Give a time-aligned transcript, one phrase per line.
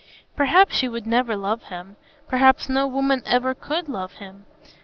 [0.35, 1.95] Perhaps she would never love him;
[2.27, 4.47] perhaps no woman ever could love him.